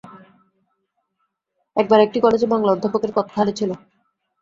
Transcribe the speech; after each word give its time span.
একবার 1.77 1.99
একটি 2.01 2.17
কলেজে 2.19 2.47
বাংলা 2.53 2.69
অধ্যাপকের 2.71 3.11
পদ 3.15 3.25
খালি 3.35 3.53
ছিল। 3.59 3.71